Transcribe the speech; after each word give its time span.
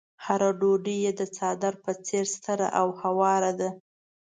هره 0.25 0.49
ډوډۍ 0.59 0.97
يې 1.05 1.11
د 1.19 1.21
څادر 1.35 1.73
په 1.83 1.91
څېر 2.05 2.25
ستره 2.35 2.67
او 2.79 2.87
هواره 3.01 3.51
ده. 3.59 3.69